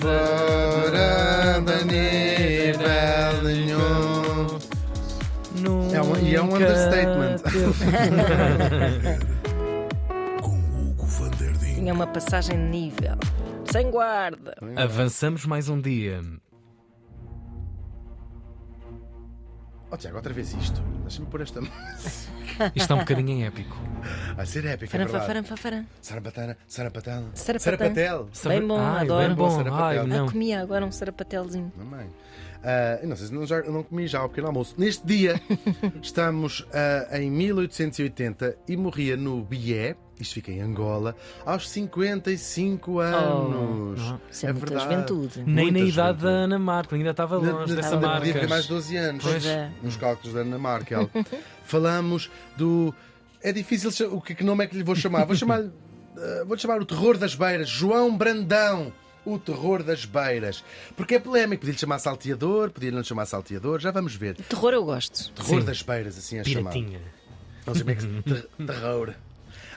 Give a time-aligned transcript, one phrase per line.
[0.00, 4.58] fora de nível nenhum.
[5.94, 7.42] É um- e é um understatement.
[10.42, 11.74] Com Hugo van der Ding.
[11.74, 13.16] Tinha uma passagem de nível.
[13.70, 14.54] Sem guarda.
[14.76, 16.20] Avançamos mais um dia.
[19.92, 20.80] Oh, Tiago, outra vez isto.
[21.02, 21.60] Deixa-me pôr esta.
[22.68, 23.76] Isto está um bocadinho épico.
[24.34, 25.26] Vai ser épico, é Faram, verdade.
[25.26, 25.86] faram, faram.
[26.00, 26.56] Sarapatel.
[26.66, 27.24] Sarapatel.
[27.34, 28.28] Sarapatel.
[28.46, 29.26] Bem bom, Ai, adoro.
[29.28, 29.50] Bem bom.
[29.50, 29.84] Sarapatel.
[29.84, 30.28] Ai, Ah, não.
[30.28, 31.72] comia agora um sarapatelzinho.
[31.76, 32.06] Mamãe.
[32.62, 34.74] Ah, eu não sei se não, já, eu não comi já ao pequeno almoço.
[34.78, 35.40] Neste dia
[36.02, 44.00] estamos ah, em 1880 e morria no Bié, isto fica em Angola, aos 55 anos.
[44.30, 45.42] Isso é, muita juventude.
[45.44, 46.44] Nem na Muita idade da juventude.
[46.44, 48.20] Ana Marco, ainda estava Na- longe na- dessa ainda marca.
[48.26, 49.24] podia ter mais 12 anos.
[49.24, 49.70] Pois é.
[49.82, 51.10] Nos cálculos da Ana Markel.
[51.64, 52.94] Falamos do.
[53.42, 53.90] É difícil.
[54.14, 55.24] O que, que nome é que lhe vou chamar?
[55.24, 55.64] Vou chamar
[56.46, 57.68] vou chamar o terror das beiras.
[57.68, 58.92] João Brandão.
[59.24, 60.64] O terror das beiras.
[60.96, 61.60] Porque é polémico.
[61.60, 63.78] Podia-lhe chamar salteador, podia-lhe não chamar salteador.
[63.78, 64.34] Já vamos ver.
[64.34, 65.30] Terror eu gosto.
[65.34, 65.66] Terror Sim.
[65.66, 66.72] das beiras, assim é chamado.
[66.72, 67.00] Piratinha.
[67.66, 69.14] Não sei como é que Terror.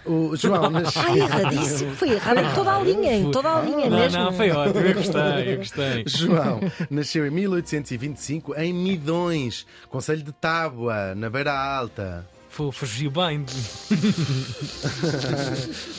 [0.05, 1.01] O João nasceu.
[1.01, 1.95] Ai, erradíssimo.
[1.95, 4.19] Foi errado em toda a linha, em toda a linha Não, mesmo.
[4.23, 4.79] não, foi ótimo.
[4.79, 6.03] Eu gostei, eu gostei.
[6.07, 12.27] João nasceu em 1825 em Midões, Conselho de Tábua, na Beira Alta.
[12.49, 13.43] Fu- Fugiu bem.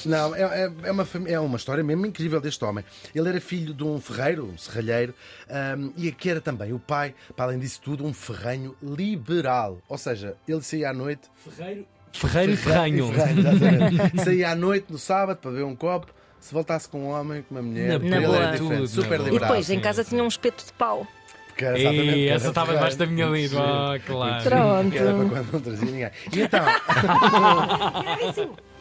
[0.06, 2.84] Não, é, é- é uma, é uma história mesmo incrível deste homem.
[3.14, 5.14] Ele era filho de um ferreiro, um serralheiro,
[5.50, 9.78] ahm, e aqui era também o pai, para além disso tudo, um ferranho liberal.
[9.88, 11.22] Ou seja, ele saía à noite.
[11.36, 11.86] Ferreiro.
[12.14, 13.12] Ferreiro e Ferranho.
[13.12, 16.06] Ferranho, saía à noite no sábado para beber um copo.
[16.40, 18.36] Se voltasse com um homem, com uma mulher, Na ele boa.
[18.36, 19.36] era diferente, Tudo, super na boa.
[19.36, 21.06] E depois, em casa tinha um espeto de pau.
[21.48, 23.94] Porque era exatamente, era essa estava debaixo da minha língua.
[23.94, 24.44] Ah, claro.
[24.44, 24.90] Pronto.
[24.90, 26.10] Que era para quando não trazia ninguém.
[26.32, 26.64] E então.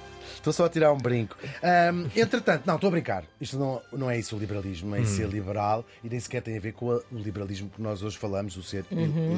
[0.44, 1.38] Estou só a tirar um brinco.
[1.64, 3.24] Ahm, entretanto, não, estou a brincar.
[3.40, 6.58] Isto não, não é isso o liberalismo, é isso ser liberal e nem sequer tem
[6.58, 8.84] a ver com o liberalismo que nós hoje falamos, o ser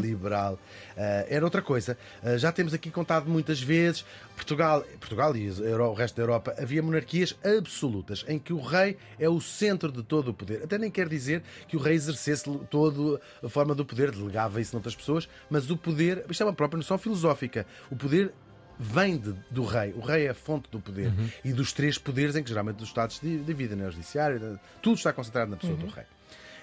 [0.01, 0.57] liberal.
[0.97, 1.95] Ah, era outra coisa.
[2.23, 4.03] Ah, já temos aqui contado muitas vezes:
[4.35, 9.29] Portugal, Portugal e o resto da Europa havia monarquias absolutas em que o rei é
[9.29, 10.63] o centro de todo o poder.
[10.63, 14.73] Até nem quer dizer que o rei exercesse toda a forma do poder, delegava isso
[14.73, 17.67] noutras pessoas, mas o poder, isto é uma própria noção filosófica.
[17.91, 18.33] O poder
[18.79, 19.93] vem de- do rei.
[19.93, 21.11] O rei é a fonte do poder
[21.43, 23.87] e dos três poderes em que geralmente dos estados de, de vida, né?
[23.87, 26.05] o judiciário, de- tudo está concentrado na pessoa do rei.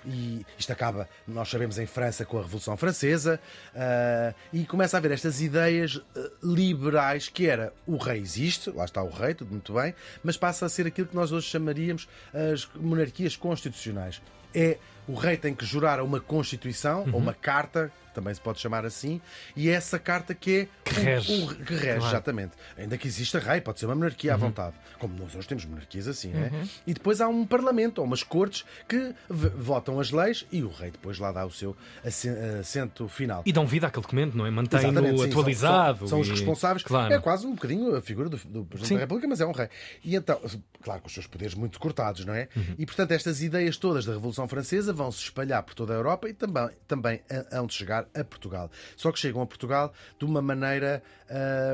[0.05, 3.39] E isto acaba, nós sabemos, em França com a Revolução Francesa,
[3.73, 8.85] ah, e começa a haver estas ideias ah, liberais que era o rei existe, lá
[8.85, 9.95] está o rei, tudo muito bem,
[10.25, 14.21] mas passa a ser aquilo que nós hoje chamaríamos as monarquias constitucionais.
[14.53, 14.77] É
[15.09, 18.85] o rei tem que jurar a uma constituição, ou uma carta, também se pode chamar
[18.85, 19.21] assim,
[19.57, 21.33] e é essa carta que é Que rege.
[21.33, 22.05] o, o- que rege, Claro.
[22.15, 22.53] exatamente.
[22.77, 24.75] Ainda que exista rei, pode ser uma monarquia à vontade.
[24.99, 26.51] Como nós hoje temos monarquias assim, né?
[26.87, 30.91] E depois há um parlamento ou umas cortes que votam as leis e o rei
[30.91, 31.75] depois lá dá o seu
[32.05, 33.43] assen- assento final.
[33.47, 34.51] E dão vida àquele documento, não é?
[34.51, 36.01] Mantém-no atualizado.
[36.01, 36.83] São, são os e- responsáveis.
[36.85, 37.15] Claro.
[37.15, 38.95] É quase um bocadinho a figura do, do Presidente Sim.
[38.97, 39.69] da República, mas é um rei.
[40.05, 40.39] E então,
[40.83, 42.49] claro, com os seus poderes muito cortados, não é?
[42.55, 42.75] Uhum.
[42.79, 46.29] E portanto, estas ideias todas da Revolução Francesa vão se espalhar por toda a Europa
[46.29, 48.71] e também, também hão de chegar a Portugal.
[48.97, 51.03] Só que chegam a Portugal de uma maneira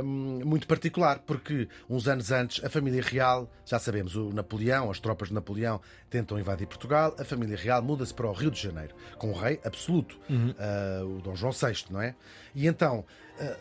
[0.05, 5.01] hum, muito particular, porque uns anos antes a família real, já sabemos, o Napoleão, as
[5.01, 5.81] tropas de Napoleão
[6.11, 9.61] tentam invadir Portugal, a família real muda-se para o Rio de Janeiro, com o rei
[9.65, 10.19] absoluto,
[10.59, 12.15] ah, o Dom João VI, não é?
[12.55, 13.05] E então,
[13.41, 13.56] ah,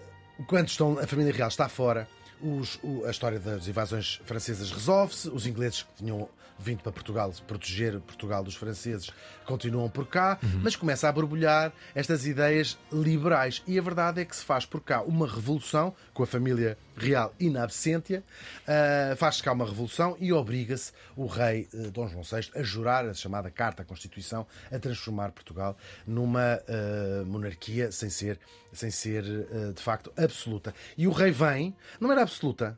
[0.47, 2.07] quando estão, a família real está fora,
[2.42, 6.28] os- o- a história das invasões francesas resolve-se, os ingleses que tinham
[6.59, 9.12] vindo para Portugal proteger Portugal dos franceses
[9.46, 13.62] continuam por cá, mas começa a borbulhar estas ideias liberais.
[13.68, 17.34] E a verdade é que se faz por cá uma revolução com a família real
[17.40, 18.24] in absentia,
[18.68, 23.06] ah, faz-se cá uma revolução e obriga-se o rei eh, Dom João VI a jurar
[23.06, 28.40] a chamada Carta à Constituição a transformar Portugal numa ah, monarquia sem ser,
[28.74, 30.74] sem ser ah, de facto absoluta.
[30.97, 32.78] E o rei vem, não era absoluta,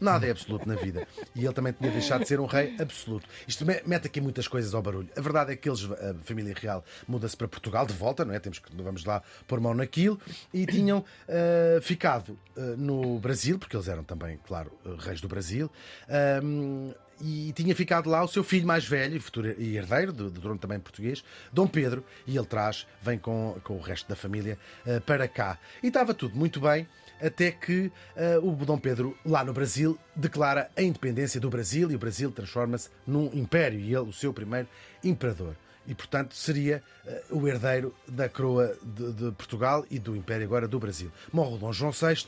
[0.00, 1.06] Nada é absoluto na vida.
[1.34, 3.26] E ele também tinha deixado de ser um rei absoluto.
[3.46, 5.08] Isto me- mete aqui muitas coisas ao barulho.
[5.16, 8.38] A verdade é que eles, a família real, muda-se para Portugal de volta, não é?
[8.38, 10.20] Temos que, vamos lá pôr mão naquilo.
[10.54, 15.28] E tinham ah, ficado ah, no Brasil, porque eles eram também, claro, ah, reis do
[15.28, 15.70] Brasil.
[16.08, 20.40] Ahm, e tinha ficado lá o seu filho mais velho futuro e herdeiro do, do
[20.40, 24.56] trono também português, Dom Pedro, e ele traz, vem com, com o resto da família
[24.86, 25.58] ah, para cá.
[25.82, 26.86] E estava tudo muito bem,
[27.20, 31.94] até que ah, o Dom Pedro, lá no Brasil, declara a independência do Brasil e
[31.94, 34.68] o Brasil transforma-se num império e ele, o seu primeiro
[35.02, 35.54] imperador.
[35.86, 40.68] E, portanto, seria ah, o herdeiro da coroa de, de Portugal e do império agora
[40.68, 41.10] do Brasil.
[41.32, 42.26] Morre o Dom João VI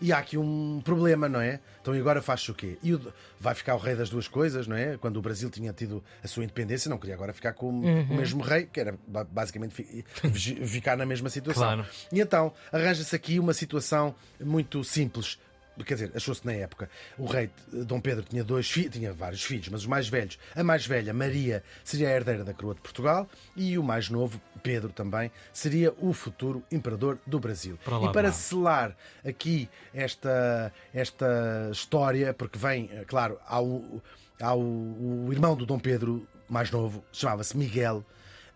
[0.00, 1.60] E há aqui um problema, não é?
[1.80, 2.76] Então e agora faz-se o quê?
[2.82, 4.96] E o- vai ficar o rei das duas coisas, não é?
[4.98, 8.42] Quando o Brasil tinha tido a sua independência, não queria agora ficar com o mesmo
[8.42, 9.74] rei, que era ba- basicamente
[10.66, 11.62] ficar na mesma situação.
[11.62, 11.86] Claro.
[12.10, 15.38] E então arranja-se aqui uma situação muito simples.
[15.84, 16.88] Quer dizer, achou-se na época.
[17.18, 20.62] O rei Dom Pedro tinha dois filhos, tinha vários filhos, mas os mais velhos, a
[20.62, 24.90] mais velha, Maria, seria a herdeira da coroa de Portugal e o mais novo, Pedro
[24.90, 27.78] também, seria o futuro imperador do Brasil.
[27.84, 28.38] Para lá e para vai.
[28.38, 34.02] selar aqui esta, esta história, porque vem, eh, claro, há o,
[34.40, 38.04] há o, o irmão do Dom Pedro mais novo, chamava-se Miguel.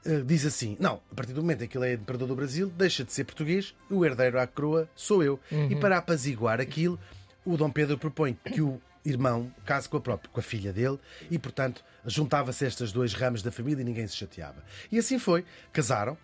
[0.06, 2.72] Eh, Diz assim: Não, a partir do momento em que ele é imperador do Brasil,
[2.76, 5.38] deixa de ser português, o herdeiro à coroa sou eu.
[5.70, 6.98] E para apaziguar aquilo,
[7.44, 10.98] o Dom Pedro propõe que o irmão case com a própria, com a filha dele,
[11.30, 14.64] e portanto juntava-se estas duas ramos da família e ninguém se chateava.
[14.90, 16.16] E assim foi, casaram,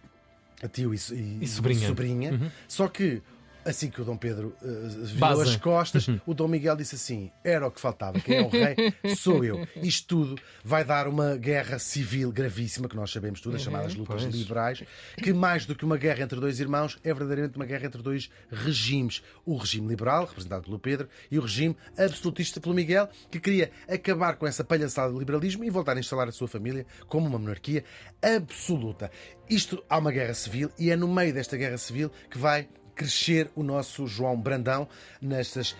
[0.62, 2.32] a tio e, e- E sobrinha.
[2.32, 2.50] Uhum.
[2.66, 3.22] só que
[3.64, 5.42] assim que o Dom Pedro eh, virou Baza.
[5.44, 8.94] as costas, o Dom Miguel disse assim: era o que faltava, quem é o rei
[9.16, 9.66] sou eu.
[9.76, 14.22] Isto tudo vai dar uma guerra civil gravíssima, que nós sabemos tudo, as chamadas lutas
[14.22, 14.34] Pois.
[14.34, 14.82] liberais,
[15.16, 18.30] que mais do que uma guerra entre dois irmãos, é verdadeiramente uma guerra entre dois
[18.50, 19.22] regimes.
[19.44, 24.36] O regime liberal, representado pelo Pedro, e o regime absolutista pelo Miguel, que queria acabar
[24.36, 27.84] com essa palhaçada de liberalismo e voltar a instalar a sua família como uma monarquia
[28.20, 29.10] absoluta.
[29.48, 32.68] Isto há uma guerra civil e é no meio desta guerra civil que vai
[33.02, 34.88] crescer o nosso João Brandão
[35.20, 35.76] nestas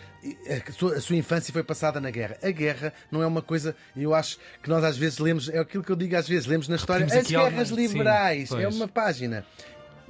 [0.69, 2.37] a sua, a sua infância foi passada na guerra.
[2.43, 5.83] A guerra não é uma coisa, eu acho que nós às vezes lemos, é aquilo
[5.83, 8.87] que eu digo às vezes, lemos na história as guerras alguma- sim, liberais, é uma
[8.89, 9.45] página.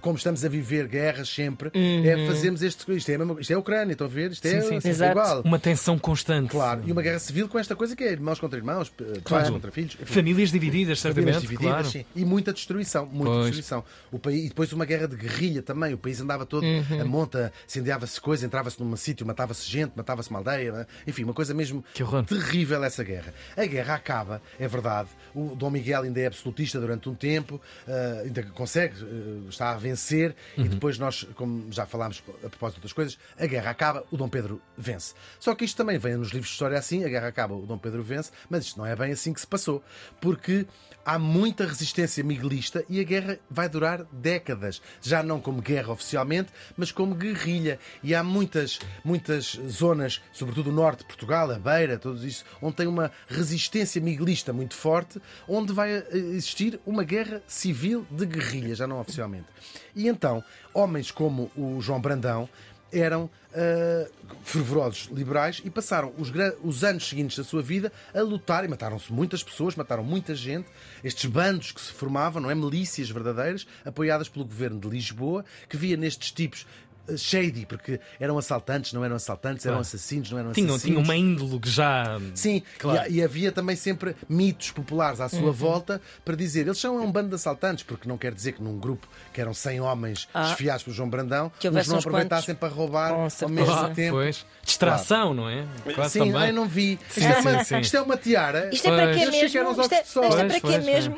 [0.02, 3.54] Como estamos a viver guerras sempre, é fazemos este, isto é, a mesma- isto é
[3.54, 4.32] a Ucrânia, estão a ver?
[4.32, 5.02] Isto é, Sim, sim, sim.
[5.04, 5.40] é igual.
[5.42, 6.50] Uma tensão constante.
[6.50, 9.22] Claro, e uma guerra civil com esta coisa que é irmãos contra irmãos, p- pais
[9.22, 9.52] Claro.
[9.52, 9.94] contra filhos.
[9.94, 10.12] enfim.
[10.12, 11.40] Famílias divididas, Famílias certamente.
[11.40, 11.88] divididas, claro.
[11.88, 12.04] sim.
[12.16, 13.44] E muita destruição, muita Pois.
[13.46, 13.84] destruição.
[14.10, 15.94] O país, e depois uma guerra de guerrilha também.
[15.94, 17.00] O país andava todo Uhum.
[17.00, 20.72] a monta, incendiava-se coisa, entrava-se num sítio, matava-se gente, matava-se uma aldeia.
[20.72, 20.86] né?
[21.06, 21.84] Enfim, uma coisa mesmo
[22.26, 23.32] terrível essa guerra.
[23.56, 25.08] A guerra acaba, é verdade.
[25.34, 29.76] O Dom Miguel ainda é absolutista durante um tempo, eh, ainda consegue, eh, está a
[29.92, 30.64] vencer, Uhum.
[30.64, 34.16] e depois nós, como já falámos a propósito de outras coisas, a guerra acaba, o
[34.16, 35.14] Dom Pedro vence.
[35.38, 37.78] Só que isto também vem nos livros de história assim, a guerra acaba, o Dom
[37.78, 39.82] Pedro vence, mas isto não é bem assim que se passou,
[40.20, 40.66] porque
[41.04, 46.50] há muita resistência miguelista e a guerra vai durar décadas, já não como guerra oficialmente,
[46.76, 47.78] mas como guerrilha.
[48.02, 52.76] E há muitas, muitas zonas, sobretudo o norte de Portugal, a Beira, tudo isso, onde
[52.76, 58.74] tem uma resistência miguelista muito forte, onde vai eh, existir uma guerra civil de guerrilha,
[58.74, 59.46] já não oficialmente.
[59.94, 60.42] E então,
[60.72, 62.48] homens como o João Brandão
[62.92, 64.06] eram ah,
[64.44, 66.32] fervorosos liberais e passaram os,
[66.62, 70.68] os anos seguintes da sua vida a lutar e mataram-se muitas pessoas, mataram muita gente.
[71.04, 72.54] Estes bandos que se formavam, não é?
[72.54, 76.66] Milícias verdadeiras, apoiadas pelo governo de Lisboa, que via nestes tipos
[77.16, 79.86] shady, porque eram assaltantes, não eram assaltantes, eram Claro.
[79.88, 80.82] assassinos, não eram assassinos.
[80.82, 82.18] tinham uma índole que já.
[82.34, 83.10] Sim, Claro.
[83.10, 85.28] e, e havia também sempre mitos populares à Uhum.
[85.30, 88.62] sua volta para dizer eles são um bando de assaltantes, porque não quer dizer que
[88.62, 90.44] num grupo que eram 100 homens Ah.
[90.48, 94.16] desfiados pelo João Brandão, Que os houvesse não aproveitassem para roubar ao mesmo Ah, tempo.
[94.16, 94.46] pois.
[94.64, 95.66] Distração, não é?
[95.94, 96.36] Quase Sim, também.
[96.36, 96.92] ai, não vi.
[97.08, 97.78] Isto, Sim, é sim, uma, sim.
[97.80, 99.46] isto é uma tiara, Isto é para quê mesmo?
[99.80, 101.16] Isto é, isto é para quê mesmo?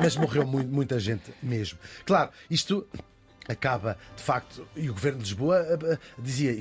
[0.00, 1.78] mas morreu mu- muita gente mesmo.
[2.04, 2.86] Claro, isto
[3.48, 6.58] acaba, de facto, e o governo de Lisboa ah, ah, dizia,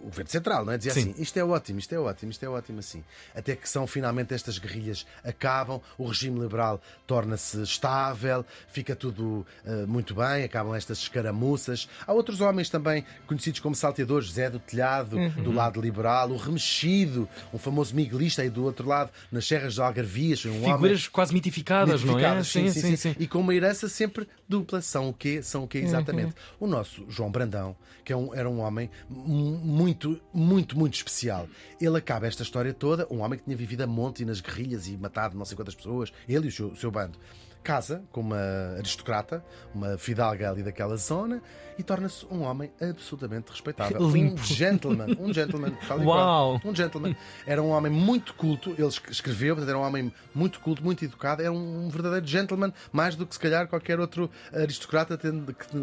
[0.00, 0.78] o governo central, não é?
[0.78, 1.10] Dizia Sim.
[1.12, 3.04] assim: isto é ótimo, isto é ótimo, isto é ótimo assim.
[3.34, 9.86] Até que são finalmente estas guerrilhas acabam, o regime liberal torna-se estável, fica tudo ah,
[9.86, 11.88] muito bem, acabam estas escaramuças.
[12.06, 17.28] Há outros homens também conhecidos como salteadores, José do Telhado, do lado liberal, o Remexido,
[17.52, 21.32] um famoso miguelista aí do outro lado, nas Serras de Algarvias, um homem Figuras quase
[21.32, 22.16] mitificadas, não é?
[22.16, 23.16] Mitificadas, sim, sim, sim.
[23.18, 24.80] E com uma herança sempre dupla.
[24.80, 25.42] São o quê?
[25.42, 26.34] São o quê exatamente?
[26.60, 27.74] O nosso João Brandão,
[28.04, 31.48] que é um- era um homem mu- muito, muito, muito especial.
[31.80, 34.86] Ele acaba esta história toda, um homem que tinha vivido a monte e nas guerrilhas
[34.88, 37.18] e matado não sei quantas pessoas, ele e o seu, o seu bando.
[37.62, 41.40] Casa com uma aristocrata, uma fidalga ali daquela zona
[41.78, 43.98] e torna-se um homem absolutamente respeitável.
[44.10, 44.34] Limpo.
[44.40, 45.06] Um gentleman.
[45.18, 45.72] Um gentleman.
[45.90, 46.04] Uau.
[46.04, 46.60] qual.
[46.64, 47.16] Um gentleman.
[47.46, 51.04] Era um homem muito culto, ele esc- escreveu, portanto, era um homem muito culto, muito
[51.04, 55.16] educado, era um verdadeiro gentleman, mais do que se calhar qualquer outro aristocrata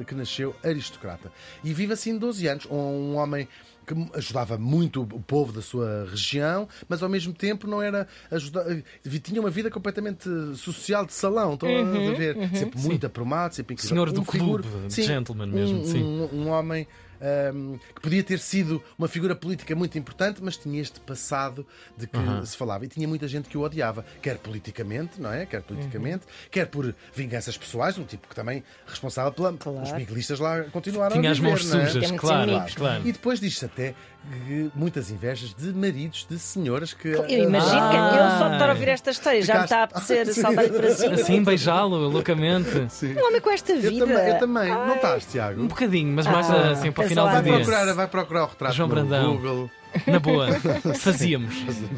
[0.06, 1.32] que nasceu aristocrata.
[1.64, 3.48] E vive assim 12 anos, um homem
[3.96, 8.84] que ajudava muito o povo da sua região, mas ao mesmo tempo não era ajuda...
[9.20, 12.36] tinha uma vida completamente social de salão, estão a ver?
[12.56, 13.96] Sempre muito aprumado, sempre incrível.
[13.96, 16.04] Senhor do figura- clube, Sim, gentleman mesmo, um, sim.
[16.04, 16.88] um, um homem
[17.22, 21.66] ahm, que podia ter sido uma figura política muito importante, mas tinha este passado
[21.98, 22.86] de que se falava.
[22.86, 25.46] E tinha muita gente que o odiava, quer politicamente, não é?
[25.46, 29.54] Quer politicamente, quer por vinganças pessoais, um tipo que também responsável pela.
[29.54, 29.82] Claro.
[29.82, 31.88] Os miguelistas lá continuaram Tinha a as viver, mãos é?
[31.90, 32.76] sujas, claro, inimigos.
[32.76, 33.02] claro.
[33.08, 33.96] E depois diz-se até
[34.46, 37.08] que muitas invejas de maridos de senhoras que.
[37.08, 39.88] Eu imagino que eu só de estar a ouvir esta história já me está a
[39.88, 40.42] Ficaste- apetecer Sim.
[40.42, 41.14] saltar-lhe para cima.
[41.16, 42.88] Assim, beijá-lo loucamente.
[42.90, 43.16] Sim.
[43.16, 44.06] Um homem com esta Eu vida.
[44.06, 44.70] também, eu também.
[44.70, 45.62] Não estás, Tiago?
[45.62, 47.54] Um bocadinho, mas mais Ah, assim para final do Vai dia.
[47.56, 49.36] procurar, vai procurar o retrato João no Brandão.
[49.38, 49.72] Google.
[50.06, 50.48] Na boa.
[51.00, 51.54] Fazíamos.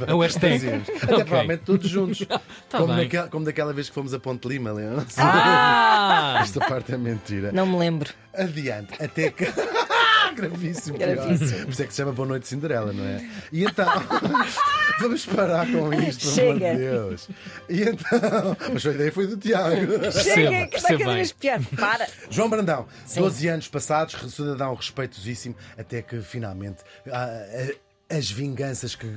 [0.08, 0.60] A hashtag.
[0.60, 0.90] Fazíamos.
[0.90, 1.26] Até Ok.
[1.26, 2.26] provavelmente todos juntos.
[2.70, 3.04] Tá como, bem.
[3.04, 5.06] naquela, como daquela vez que fomos a Ponte Lima, lembra?
[5.18, 6.40] Ah!
[6.44, 7.52] Esta parte é mentira.
[7.52, 8.10] Não me lembro.
[8.34, 9.46] Adiante, até que.
[10.36, 10.98] Gravíssimo.
[10.98, 11.50] Gravíssimo.
[11.50, 11.66] pior.
[11.66, 13.30] Por isso é que se chama Boa Noite Cinderela, não é?
[13.52, 13.88] E então.
[15.00, 17.30] Vamos parar com isto, pelo amor de Deus.
[17.68, 18.58] E então.
[18.72, 20.12] Mas a ideia foi do Tiago.
[20.12, 21.16] Chega, que está cada bem.
[21.16, 21.60] vez pior.
[21.80, 22.08] Para.
[22.30, 29.08] João Brandão, 12 anos passados, cidadão respeitosíssimo, até que finalmente ah, ah, as vinganças que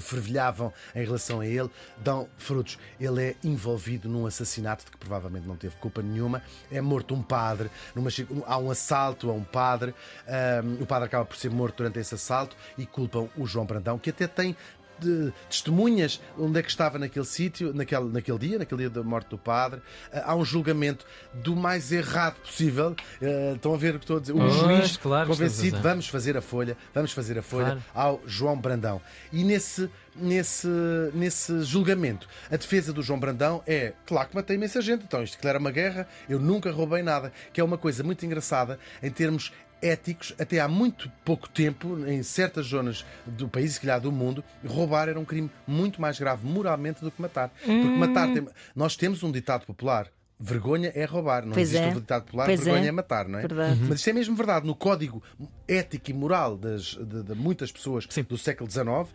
[0.00, 2.78] fervilhavam em relação a ele dão frutos.
[3.00, 6.42] Ele é envolvido num assassinato de que provavelmente não teve culpa nenhuma.
[6.70, 8.10] É morto um padre, numa,
[8.46, 9.94] há um assalto a um padre.
[10.26, 13.98] ah, o padre acaba por ser morto durante esse assalto e culpam o João Brandão,
[13.98, 14.56] que até tem
[14.98, 19.28] de testemunhas onde é que estava naquele sítio, naquele, naquele dia, naquele dia da morte
[19.30, 19.80] do padre.
[20.12, 22.94] Ah, Há um julgamento do mais errado possível.
[23.22, 24.32] Ah, estão a ver o que estou a dizer?
[24.32, 27.82] O juiz claro convencido, vamos fazer a folha, vamos fazer a folha Claro.
[27.94, 29.00] ao João Brandão.
[29.32, 30.68] E nesse, nesse,
[31.12, 35.38] nesse julgamento, a defesa do João Brandão é, claro que matei imensa gente, então isto
[35.38, 39.10] que era uma guerra, eu nunca roubei nada, que é uma coisa muito engraçada em
[39.10, 39.52] termos
[39.84, 44.42] éticos, até há muito pouco tempo, em certas zonas do país, se calhar do mundo,
[44.66, 47.50] roubar era um crime muito mais grave moralmente do que matar.
[47.60, 48.46] Porque matar tem...
[48.74, 50.08] Nós temos um ditado popular.
[50.40, 51.90] Vergonha é roubar, não Pois existe é.
[51.90, 52.88] um ditado popular, Pois vergonha é.
[52.88, 53.42] é matar, não é?
[53.42, 53.80] Verdade.
[53.82, 54.66] Mas isto é mesmo verdade.
[54.66, 55.22] No código
[55.68, 58.24] ético e moral das, de, de muitas pessoas Sim.
[58.24, 59.14] do século XIX,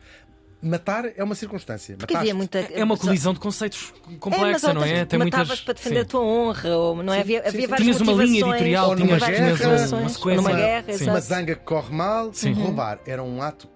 [0.62, 1.96] matar é uma circunstância.
[1.98, 2.60] Porque havia muita.
[2.60, 5.06] É uma colisão de conceitos complexa, é, mas não é?
[5.06, 5.66] Tem matavas muitas.
[5.66, 6.01] para defender Sim.
[6.01, 7.22] a tua honra, ou, não é?
[7.22, 10.42] havia, havia várias Tinhas uma linha editorial, tinhas, guerra, tinhas uma sequência.
[10.42, 11.10] numa guerra, Sim.
[11.10, 12.54] Uma zanga que corre mal, Sim.
[12.54, 13.70] roubar era um ato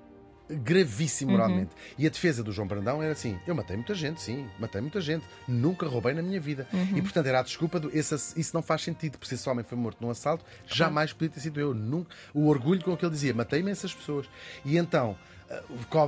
[0.49, 1.37] gravíssimo Uhum.
[1.37, 1.71] moralmente.
[1.97, 5.01] E a defesa do João Brandão era assim: eu matei muita gente, sim, matei muita
[5.01, 6.67] gente, nunca roubei na minha vida.
[6.73, 6.97] Uhum.
[6.97, 9.63] E portanto era a desculpa do esse, isso não faz sentido, porque se esse homem
[9.63, 11.73] foi morto num assalto, jamais podia ter sido eu.
[11.73, 14.27] Nunca, o orgulho com que ele dizia: matei imensas pessoas.
[14.65, 15.17] E então.
[15.49, 15.63] Eh,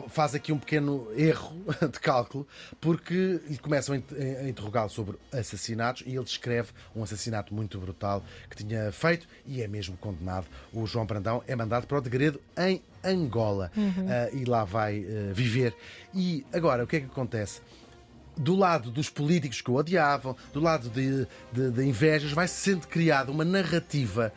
[0.10, 1.56] Faz aqui um pequeno erro
[1.92, 2.48] de cálculo,
[2.82, 7.80] porque lhe começam a int- a interrogá-lo sobre assassinatos e ele descreve um assassinato muito
[7.80, 10.48] brutal que tinha feito e é mesmo condenado.
[10.74, 15.34] O João Brandão é mandado para o degredo em Angola Ah, e lá vai ah,
[15.34, 15.76] viver.
[16.14, 17.62] E agora, o que é que acontece?
[18.38, 22.86] do lado dos políticos que o odiavam, do lado de, de, de invejas, vai sendo
[22.86, 24.34] criada uma narrativa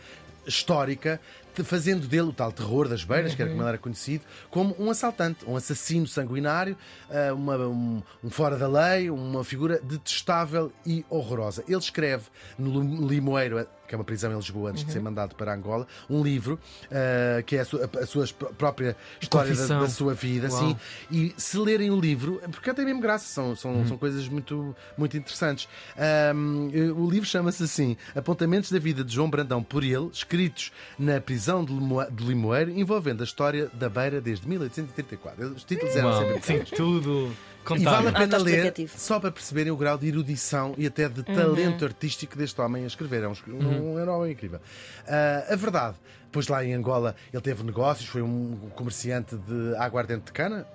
[0.47, 1.21] histórica
[1.65, 4.91] fazendo dele o tal terror das beiras, que era como ele era conhecido, como um
[4.91, 6.77] assaltante, um assassino sanguinário,
[7.11, 11.65] ah, uma- um, um fora da lei, uma figura detestável e horrorosa.
[11.69, 12.25] Ele escreve
[12.59, 15.87] no Lim- Limoeiro, que é uma prisão em Lisboa antes de ser mandado para Angola,
[16.11, 16.59] um livro
[16.91, 20.59] ah, que é a sua, a sua pró- própria história da, da sua vida, Uau.
[20.61, 20.77] sim.
[21.11, 23.87] E se lerem o livro, porque tem mesmo graça, são, são, Uhum.
[23.89, 25.69] são coisas muito, muito interessantes.
[25.97, 31.21] Ahm, o livro chama-se assim: Apontamentos da vida de João Brandão por ele, escritos na
[31.21, 35.47] prisão de Limo- de Limoeiro, envolvendo a história da Beira desde 1834.
[35.55, 37.31] Os títulos eram Uau, sempre sim, tudo
[37.71, 38.19] E vale a contado.
[38.19, 42.61] pena ler só para perceberem o grau de erudição e até de talento artístico deste
[42.61, 43.23] homem a escrever.
[43.25, 44.61] É um, escri- um, homem incrível.
[45.07, 45.97] Ah, a verdade,
[46.33, 50.67] pois lá em Angola ele teve negócios, foi um comerciante de aguardente de cana.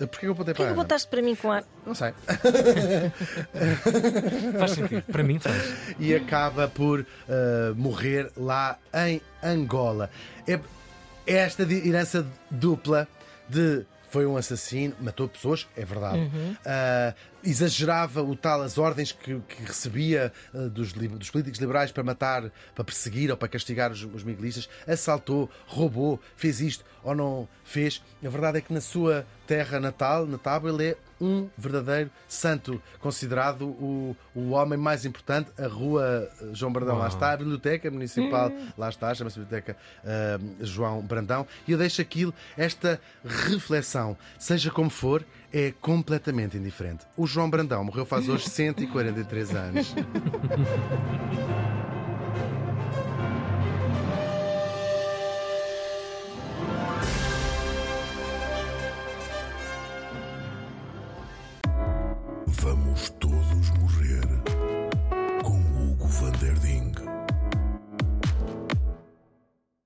[0.00, 1.64] Ah, Porquê que eu apontei Porquê para que botaste para mim com ar?
[1.86, 2.12] Não sei.
[4.58, 5.02] Faz sentido.
[5.02, 5.74] Para mim faz.
[5.98, 10.10] e acaba por ah, morrer lá em Angola.
[10.46, 10.54] É,
[11.26, 13.06] é esta herança dupla
[13.48, 16.30] de foi um assassino, matou pessoas, é verdade.
[16.66, 22.04] Ah, exagerava o tal as ordens que, que recebia ah, dos, dos políticos liberais para
[22.04, 27.48] matar, para perseguir ou para castigar os, os miguelistas, assaltou, roubou, fez isto ou não
[27.64, 28.02] fez.
[28.22, 32.82] A verdade é que na sua terra natal, na Tábua, ele é um verdadeiro santo,
[32.98, 35.50] considerado o, o homem mais importante.
[35.56, 40.38] A rua eh, João Brandão lá está, a Biblioteca Municipal lá está, chama-se Biblioteca ah,
[40.60, 41.46] João Brandão.
[41.66, 47.04] E eu deixo aquilo, esta reflexão, seja como for, é completamente indiferente.
[47.16, 49.94] O João Brandão morreu faz hoje 143 anos.